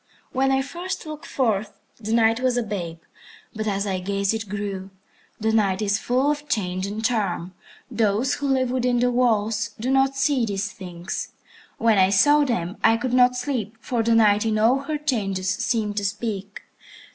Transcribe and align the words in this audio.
When 0.31 0.51
I 0.51 0.63
first 0.63 1.05
looked 1.05 1.27
forth, 1.27 1.79
the 1.97 2.11
Night 2.11 2.39
was 2.39 2.57
a 2.57 2.63
babe, 2.63 2.97
but 3.53 3.67
as 3.67 3.85
I 3.85 3.99
gazed 3.99 4.33
it 4.33 4.49
grew. 4.49 4.89
The 5.39 5.53
Night 5.53 5.79
is 5.79 5.99
full 5.99 6.31
of 6.31 6.49
change 6.49 6.87
and 6.87 7.05
charm. 7.05 7.53
Those 7.91 8.33
who 8.33 8.47
live 8.47 8.71
within 8.71 8.97
the 8.99 9.11
walls 9.11 9.75
do 9.79 9.91
not 9.91 10.15
see 10.17 10.43
these 10.43 10.71
things. 10.71 11.33
When 11.77 11.99
I 11.99 12.09
saw 12.09 12.43
them, 12.45 12.77
I 12.83 12.97
could 12.97 13.13
not 13.13 13.35
sleep, 13.35 13.77
for 13.79 14.01
the 14.01 14.15
Night 14.15 14.43
in 14.43 14.57
all 14.57 14.79
her 14.79 14.97
changes 14.97 15.49
seemed 15.51 15.97
to 15.97 16.03
speak. 16.05 16.63